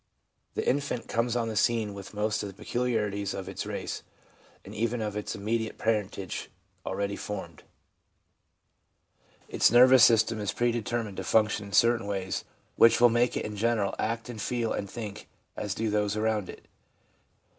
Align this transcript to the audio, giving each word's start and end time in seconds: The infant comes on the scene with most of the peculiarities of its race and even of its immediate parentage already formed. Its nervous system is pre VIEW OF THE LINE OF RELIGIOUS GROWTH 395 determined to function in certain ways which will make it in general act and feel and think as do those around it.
The 0.55 0.67
infant 0.67 1.07
comes 1.07 1.35
on 1.35 1.47
the 1.47 1.55
scene 1.55 1.93
with 1.93 2.11
most 2.11 2.41
of 2.41 2.49
the 2.49 2.55
peculiarities 2.55 3.35
of 3.35 3.47
its 3.47 3.67
race 3.67 4.01
and 4.65 4.73
even 4.73 4.99
of 4.99 5.15
its 5.15 5.35
immediate 5.35 5.77
parentage 5.77 6.49
already 6.87 7.15
formed. 7.15 7.61
Its 9.47 9.69
nervous 9.69 10.03
system 10.03 10.39
is 10.39 10.53
pre 10.53 10.71
VIEW 10.71 10.79
OF 10.79 10.85
THE 10.85 10.95
LINE 10.95 11.05
OF 11.05 11.05
RELIGIOUS 11.05 11.13
GROWTH 11.13 11.13
395 11.13 11.13
determined 11.13 11.17
to 11.17 11.23
function 11.23 11.65
in 11.67 11.73
certain 11.73 12.07
ways 12.07 12.43
which 12.77 12.99
will 12.99 13.09
make 13.09 13.37
it 13.37 13.45
in 13.45 13.55
general 13.55 13.93
act 13.99 14.27
and 14.27 14.41
feel 14.41 14.73
and 14.73 14.89
think 14.89 15.27
as 15.55 15.75
do 15.75 15.91
those 15.91 16.17
around 16.17 16.49
it. 16.49 16.67